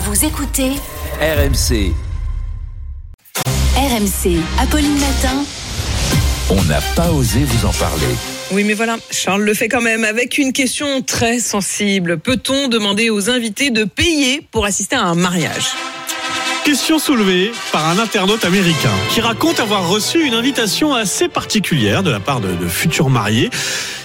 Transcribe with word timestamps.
Vous 0.00 0.24
écoutez 0.24 0.70
RMC, 1.20 1.92
RMC, 3.74 4.40
Apolline 4.60 4.96
Matin. 5.00 5.42
on 6.50 6.62
n'a 6.64 6.80
pas 6.94 7.10
osé 7.10 7.40
vous 7.42 7.66
en 7.66 7.72
parler. 7.72 8.06
Oui, 8.52 8.62
mais 8.62 8.74
voilà, 8.74 8.96
Charles 9.10 9.42
le 9.42 9.54
fait 9.54 9.68
quand 9.68 9.80
même 9.80 10.04
avec 10.04 10.38
une 10.38 10.52
question 10.52 11.02
très 11.02 11.40
sensible. 11.40 12.18
Peut-on 12.18 12.68
demander 12.68 13.10
aux 13.10 13.28
invités 13.28 13.70
de 13.70 13.82
payer 13.82 14.46
pour 14.52 14.66
assister 14.66 14.94
à 14.94 15.02
un 15.02 15.16
mariage? 15.16 15.66
Question 16.68 16.98
soulevée 16.98 17.50
par 17.72 17.88
un 17.88 17.98
internaute 17.98 18.44
américain 18.44 18.92
qui 19.08 19.22
raconte 19.22 19.58
avoir 19.58 19.88
reçu 19.88 20.26
une 20.26 20.34
invitation 20.34 20.92
assez 20.92 21.26
particulière 21.26 22.02
de 22.02 22.10
la 22.10 22.20
part 22.20 22.40
de, 22.40 22.68
futurs 22.68 23.08
mariés. 23.08 23.48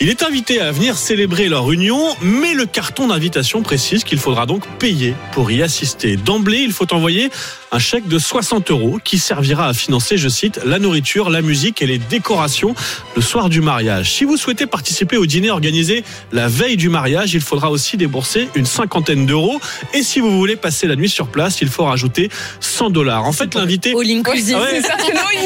Il 0.00 0.08
est 0.08 0.22
invité 0.22 0.60
à 0.60 0.72
venir 0.72 0.96
célébrer 0.96 1.48
leur 1.48 1.70
union, 1.72 1.98
mais 2.22 2.54
le 2.54 2.66
carton 2.66 3.08
d'invitation 3.08 3.62
précise 3.62 4.04
qu'il 4.04 4.18
faudra 4.18 4.44
donc 4.44 4.66
payer 4.78 5.14
pour 5.32 5.50
y 5.50 5.62
assister. 5.62 6.16
D'emblée, 6.16 6.58
il 6.58 6.72
faut 6.72 6.92
envoyer 6.92 7.30
un 7.72 7.78
chèque 7.78 8.06
de 8.06 8.18
60 8.18 8.70
euros 8.70 8.98
qui 9.02 9.18
servira 9.18 9.68
à 9.68 9.72
financer, 9.72 10.18
je 10.18 10.28
cite, 10.28 10.60
la 10.64 10.78
nourriture, 10.78 11.30
la 11.30 11.40
musique 11.40 11.80
et 11.80 11.86
les 11.86 11.98
décorations 11.98 12.74
le 13.16 13.22
soir 13.22 13.48
du 13.48 13.62
mariage. 13.62 14.12
Si 14.12 14.24
vous 14.24 14.36
souhaitez 14.36 14.66
participer 14.66 15.16
au 15.16 15.24
dîner 15.24 15.50
organisé 15.50 16.04
la 16.30 16.46
veille 16.46 16.76
du 16.76 16.90
mariage, 16.90 17.32
il 17.32 17.40
faudra 17.40 17.70
aussi 17.70 17.96
débourser 17.96 18.48
une 18.54 18.66
cinquantaine 18.66 19.24
d'euros. 19.24 19.60
Et 19.94 20.02
si 20.02 20.20
vous 20.20 20.36
voulez 20.36 20.56
passer 20.56 20.86
la 20.86 20.96
nuit 20.96 21.08
sur 21.08 21.28
place, 21.28 21.60
il 21.62 21.68
faut 21.68 21.84
rajouter 21.84 22.28
100 22.60 22.90
dollars. 22.90 23.24
En 23.24 23.32
fait, 23.32 23.54
l'invité... 23.54 23.94
All 23.98 24.10
inclusive. 24.10 24.56
Ah 24.58 24.62
ouais. 24.72 24.82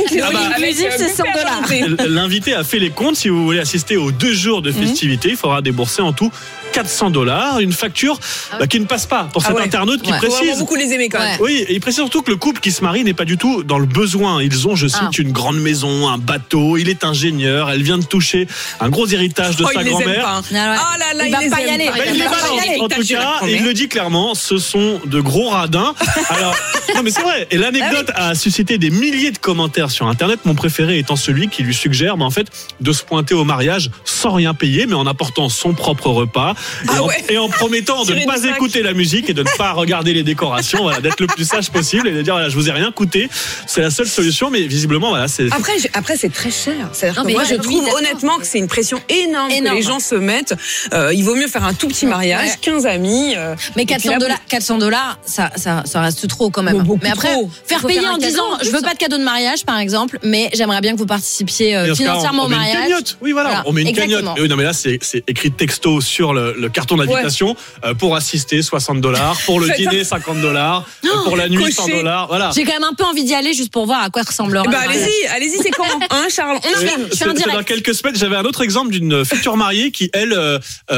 C'est. 0.08 0.20
Ah 0.20 0.28
bah, 0.32 0.38
c'est 0.58 1.08
100 1.08 1.22
buffet 1.24 1.38
à 1.38 1.44
dollars. 1.44 1.62
volonté. 1.68 2.08
L'invité 2.08 2.54
a 2.54 2.64
fait 2.64 2.78
les 2.78 2.90
comptes. 2.90 3.16
Si 3.16 3.28
vous 3.28 3.44
voulez 3.44 3.60
assister 3.60 3.96
aux 3.96 4.10
deux 4.12 4.32
jours 4.34 4.62
de 4.62 4.72
festivités, 4.72 5.30
il 5.30 5.36
faudra 5.36 5.62
débourser 5.62 6.02
en 6.02 6.12
tout 6.12 6.30
400 6.72 7.10
dollars. 7.10 7.60
Une 7.60 7.72
facture 7.72 8.18
bah, 8.58 8.66
qui 8.66 8.78
ne 8.80 8.84
passe 8.86 9.06
pas 9.06 9.24
pour 9.32 9.42
Ah 9.44 9.48
cet 9.48 9.56
ouais. 9.56 9.62
internaute 9.64 10.02
qui 10.02 10.10
Ouais. 10.10 10.18
Précise. 10.18 10.58
beaucoup 10.58 10.74
les 10.74 10.92
aimer 10.92 11.08
quand 11.08 11.18
même. 11.20 11.38
Oui, 11.40 11.64
et 11.68 11.72
il 11.74 11.80
précise 11.80 12.00
surtout 12.00 12.22
que 12.22 12.30
le 12.30 12.36
couple 12.36 12.60
qui 12.60 12.72
se 12.72 12.82
marie 12.82 13.04
n'est 13.04 13.14
pas 13.14 13.24
du 13.24 13.38
tout 13.38 13.62
dans 13.62 13.78
le 13.78 13.86
besoin. 13.86 14.42
Ils 14.42 14.66
ont, 14.68 14.74
je 14.76 14.86
cite, 14.88 14.98
Ah. 15.02 15.10
une 15.18 15.32
grande 15.32 15.58
maison, 15.60 16.08
un 16.08 16.18
bateau. 16.18 16.76
Il 16.76 16.88
est 16.88 17.04
ingénieur. 17.04 17.70
Elle 17.70 17.82
vient 17.82 17.98
de 17.98 18.04
toucher 18.04 18.46
un 18.80 18.88
gros 18.88 19.06
héritage 19.06 19.56
de 19.56 19.64
Oh, 19.64 19.68
sa 19.72 19.82
grand-mère. 19.84 20.28
hein. 20.28 20.42
Ah. 20.54 20.76
Ah 20.94 20.98
là 20.98 21.14
là, 21.14 21.26
Il 21.26 21.32
va 21.32 21.40
les 21.40 21.48
pas 21.50 21.60
y 21.60 21.64
aime 21.64 21.74
aller. 21.74 21.86
pas. 21.86 21.92
Bah, 21.92 21.98
Bah, 21.98 22.04
il 22.06 22.14
Il 22.14 22.18
les 22.18 22.24
va 22.24 22.30
pas 22.30 22.36
y 22.54 22.58
aller. 22.68 22.80
En 22.80 22.88
tout 22.88 23.06
cas, 23.06 23.46
il 23.48 23.64
le 23.64 23.72
dit 23.74 23.88
clairement, 23.88 24.34
ce 24.34 24.58
sont 24.58 25.00
de 25.04 25.20
gros 25.20 25.48
radins. 25.50 25.94
Alors, 26.30 26.54
non 26.94 27.02
mais 27.02 27.10
c'est 27.10 27.22
vrai. 27.22 27.46
Et 27.50 27.56
l'anecdote 27.58 28.10
Ah 28.14 28.28
a 28.30 28.34
suscité 28.34 28.78
des 28.78 28.90
milliers 28.90 29.30
de 29.30 29.38
commentaires 29.38 29.90
sur 29.90 30.06
Internet. 30.06 30.40
Mon 30.44 30.54
préféré 30.54 30.98
étant 30.98 31.16
celui 31.16 31.48
qui 31.48 31.62
lui 31.62 31.74
suggère, 31.74 32.16
bah, 32.16 32.24
en 32.24 32.30
fait, 32.30 32.46
de 32.80 32.92
se 32.92 33.02
pointer 33.02 33.34
au 33.34 33.44
mariage 33.44 33.90
sans 34.04 34.32
rien 34.32 34.54
payer, 34.54 34.86
mais 34.86 34.94
en 34.94 35.06
apportant 35.06 35.48
son 35.48 35.74
propre 35.74 36.08
repas 36.08 36.54
et, 36.84 36.86
Ah 36.88 37.02
en, 37.02 37.06
ouais. 37.06 37.24
et 37.28 37.38
en 37.38 37.48
promettant 37.48 38.04
de 38.04 38.14
ne 38.14 38.24
pas 38.24 38.44
écouter 38.44 38.82
la 38.82 38.92
musique 38.92 39.30
et 39.30 39.34
de 39.34 39.42
ne 39.42 39.48
pas 39.56 39.72
regarder 39.72 40.12
les 40.14 40.22
décorations, 40.22 40.82
voilà, 40.82 41.00
d'être 41.00 41.20
le 41.20 41.26
plus 41.26 41.44
sage 41.46 41.70
possible 41.70 42.08
et 42.08 42.12
de 42.12 42.22
dire, 42.22 42.34
voilà, 42.34 42.48
je 42.48 42.54
vous 42.54 42.68
ai 42.68 42.72
rien 42.72 42.92
coûté. 42.92 43.28
C'est 43.66 43.80
la 43.82 43.90
seule 43.90 44.08
solution, 44.08 44.50
mais 44.50 44.62
visiblement, 44.62 45.10
voilà, 45.10 45.28
c'est. 45.28 45.52
Après, 45.52 45.72
après 45.94 46.16
c'est 46.16 46.32
très 46.32 46.50
cher. 46.50 46.90
Non, 47.16 47.22
mais 47.24 47.32
moi, 47.32 47.44
je 47.44 47.54
oui, 47.54 47.60
trouve 47.60 47.88
honnêtement 47.96 48.38
que 48.38 48.46
c'est 48.46 48.58
une 48.58 48.68
pression 48.68 49.00
énorme, 49.08 49.50
Énorme. 49.50 49.76
que 49.76 49.80
les 49.82 49.86
gens 49.86 50.00
se 50.00 50.14
mettent. 50.14 50.54
Euh, 50.92 51.12
il 51.14 51.24
vaut 51.24 51.34
mieux 51.34 51.48
faire 51.48 51.64
un 51.64 51.74
tout 51.74 51.88
petit 51.88 52.06
mariage, 52.06 52.48
Ouais. 52.48 52.58
15 52.60 52.86
amis. 52.86 53.34
euh, 53.36 53.54
Mais 53.76 53.82
et 53.82 53.86
puis 53.86 53.94
400 53.96 54.10
là, 54.12 54.18
dollars, 54.18 54.38
400 54.48 54.78
dollars, 54.78 55.18
ça, 55.24 55.50
ça, 55.56 55.82
ça 55.84 56.00
reste 56.00 56.26
trop 56.28 56.50
quand 56.50 56.62
même. 56.62 56.79
Beaucoup 56.84 57.00
mais 57.02 57.10
après, 57.10 57.32
trop. 57.32 57.50
faire 57.64 57.80
payer 57.86 58.00
faire 58.00 58.10
en 58.10 58.14
cadeau, 58.14 58.26
disant, 58.26 58.44
je 58.62 58.70
veux 58.70 58.80
pas 58.82 58.92
de 58.94 58.98
cadeau 58.98 59.18
de 59.18 59.22
mariage, 59.24 59.64
par 59.64 59.78
exemple, 59.78 60.18
mais 60.22 60.50
j'aimerais 60.54 60.80
bien 60.80 60.92
que 60.92 60.98
vous 60.98 61.06
participiez 61.06 61.76
euh, 61.76 61.94
financièrement 61.94 62.42
on, 62.42 62.46
au 62.46 62.48
met 62.48 62.54
une 62.56 62.60
mariage. 62.62 62.82
cagnotte. 62.88 63.18
Oui, 63.20 63.32
voilà, 63.32 63.48
Voilà, 63.50 63.64
on 63.66 63.72
met 63.72 63.82
une 63.82 63.88
exactement. 63.88 64.16
cagnotte. 64.18 64.38
Oui, 64.40 64.48
non, 64.48 64.56
mais 64.56 64.64
là, 64.64 64.72
c'est 64.72 64.98
c'est 65.02 65.22
écrit 65.28 65.50
texto 65.50 66.00
sur 66.00 66.32
le, 66.32 66.54
le 66.58 66.68
carton 66.68 66.96
d'invitation 66.96 67.56
euh, 67.84 67.94
pour 67.94 68.16
assister 68.16 68.62
60 68.62 69.00
dollars, 69.00 69.38
pour 69.46 69.60
le 69.60 69.68
dîner 69.76 70.04
50 70.04 70.40
dollars, 70.40 70.86
euh, 71.04 71.08
pour 71.24 71.36
la 71.36 71.48
nuit 71.48 71.72
100 71.72 71.82
cocher. 71.84 71.96
dollars. 71.96 72.28
Voilà. 72.28 72.50
J'ai 72.54 72.64
quand 72.64 72.72
même 72.72 72.84
un 72.84 72.94
peu 72.94 73.04
envie 73.04 73.24
d'y 73.24 73.34
aller 73.34 73.52
juste 73.54 73.72
pour 73.72 73.86
voir 73.86 74.02
à 74.02 74.10
quoi 74.10 74.22
ressemblera. 74.22 74.64
Bah 74.64 74.70
le 74.70 74.76
mariage. 74.76 75.02
allez-y, 75.02 75.26
allez-y, 75.28 75.58
c'est 75.62 75.70
quand 75.70 75.84
Hein, 76.10 76.26
Charles 76.28 76.58
On 76.62 76.74
arrive. 76.76 77.08
je 77.12 77.30
direct. 77.32 77.52
dans 77.54 77.62
quelques 77.62 77.94
semaines, 77.94 78.16
j'avais 78.16 78.36
un 78.36 78.44
autre 78.44 78.62
exemple 78.62 78.90
d'une 78.90 79.24
future 79.24 79.56
mariée 79.56 79.90
qui, 79.90 80.10
elle, 80.12 80.36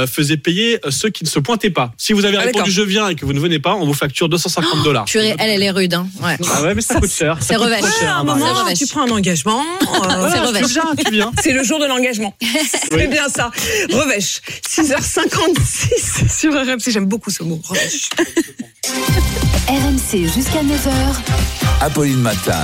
faisait 0.07 0.37
payer 0.37 0.79
ceux 0.91 1.11
qui 1.11 1.25
ne 1.25 1.29
se 1.29 1.39
pointaient 1.39 1.71
pas. 1.71 1.93
Si 1.97 2.13
vous 2.13 2.25
avez 2.25 2.37
Ah, 2.37 2.43
répondu 2.43 2.71
je 2.71 2.83
viens 2.83 3.09
et 3.09 3.15
que 3.15 3.25
vous 3.25 3.33
ne 3.33 3.41
venez 3.41 3.59
pas, 3.59 3.75
on 3.75 3.85
vous 3.85 3.95
facture 3.95 4.29
250 4.29 4.83
dollars. 4.83 5.05
Purée, 5.05 5.35
elle, 5.39 5.51
elle 5.51 5.63
est 5.63 5.71
rude. 5.73 5.95
Hein. 5.95 6.07
Ouais. 6.23 6.37
Ah 6.55 6.63
ouais, 6.63 6.75
mais 6.75 6.83
ça 6.83 7.01
coûte 7.01 7.11
cher. 7.11 7.37
Ça 7.41 7.47
C'est 7.49 7.57
revêche. 7.57 7.81
trop 7.81 7.91
cher, 8.01 8.17
À 8.17 8.21
un 8.21 8.25
moment, 8.25 8.53
revêche. 8.55 8.79
tu 8.79 8.87
prends 8.87 9.03
un 9.03 9.11
engagement. 9.11 9.61
euh, 9.83 10.31
c'est 10.33 10.39
revêche. 10.41 10.67
tu 10.67 10.73
viens, 10.73 10.95
tu 11.05 11.11
viens. 11.13 11.33
C'est 11.43 11.53
le 11.53 11.63
jour 11.65 11.79
de 11.81 11.87
l'engagement. 11.87 12.35
C'est 12.91 13.07
bien 13.09 13.29
ça. 13.29 13.51
Revêche. 13.91 14.41
6h56 14.69 16.29
sur 16.41 16.53
RMC. 16.55 16.89
J'aime 16.91 17.07
beaucoup 17.07 17.31
ce 17.31 17.43
mot. 17.43 17.61
Revêche. 17.65 18.09
RMC 19.69 20.29
jusqu'à 20.35 20.63
9h. 20.63 20.91
Apolline 21.81 22.21
Matin. 22.21 22.61